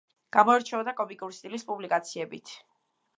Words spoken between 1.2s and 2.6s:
სტილის პუბლიკაციებით.